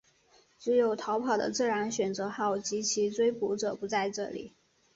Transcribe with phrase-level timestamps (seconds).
[0.57, 4.55] 只有逃跑的自然选择号及其追捕者不在这里。